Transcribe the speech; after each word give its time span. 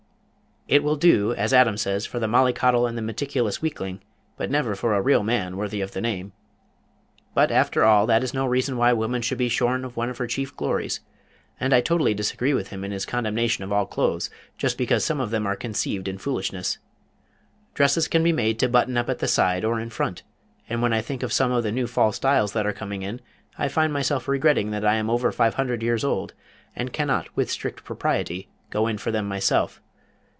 It 0.67 0.83
will 0.85 0.95
do, 0.95 1.33
as 1.33 1.53
Adam 1.53 1.75
says, 1.75 2.05
for 2.05 2.17
the 2.17 2.29
Mollycoddle 2.29 2.87
and 2.87 2.97
the 2.97 3.01
meticulous 3.01 3.61
weakling, 3.61 4.01
but 4.37 4.49
never 4.49 4.73
for 4.73 4.93
a 4.93 5.01
real 5.01 5.21
man 5.21 5.57
worthy 5.57 5.81
of 5.81 5.91
the 5.91 5.99
name. 5.99 6.31
But 7.33 7.51
after 7.51 7.83
all 7.83 8.05
that 8.07 8.23
is 8.23 8.33
no 8.33 8.45
reason 8.45 8.77
why 8.77 8.93
woman 8.93 9.21
should 9.21 9.39
be 9.39 9.49
shorn 9.49 9.83
of 9.83 9.97
one 9.97 10.09
of 10.09 10.17
her 10.17 10.27
chief 10.27 10.55
glories, 10.55 11.01
and 11.59 11.73
I 11.73 11.81
totally 11.81 12.13
disagree 12.13 12.53
with 12.53 12.69
him 12.69 12.85
in 12.85 12.91
his 12.91 13.05
condemnation 13.05 13.65
of 13.65 13.73
all 13.73 13.85
clothes 13.85 14.29
just 14.57 14.77
because 14.77 15.03
some 15.03 15.19
of 15.19 15.29
them 15.29 15.45
are 15.45 15.57
conceived 15.57 16.07
in 16.07 16.17
foolishness. 16.17 16.77
Dresses 17.73 18.07
can 18.07 18.23
be 18.23 18.31
made 18.31 18.57
to 18.59 18.69
button 18.69 18.95
up 18.95 19.09
at 19.09 19.19
the 19.19 19.27
side, 19.27 19.65
or 19.65 19.77
in 19.77 19.89
front, 19.89 20.23
and 20.69 20.81
when 20.81 20.93
I 20.93 21.01
think 21.01 21.21
of 21.21 21.33
some 21.33 21.51
of 21.51 21.63
the 21.63 21.71
new 21.73 21.87
fall 21.87 22.13
styles 22.13 22.53
that 22.53 22.65
are 22.67 22.71
coming 22.71 23.01
in 23.01 23.19
I 23.57 23.67
find 23.67 23.91
myself 23.91 24.25
regretting 24.25 24.71
that 24.71 24.85
I 24.85 24.93
am 24.95 25.09
over 25.09 25.33
five 25.33 25.55
hundred 25.55 25.83
years 25.83 26.05
old, 26.05 26.33
and 26.77 26.93
cannot 26.93 27.27
with 27.35 27.51
strict 27.51 27.83
propriety, 27.83 28.47
go 28.69 28.87
in 28.87 28.97
for 28.97 29.11
them 29.11 29.27
myself. 29.27 29.81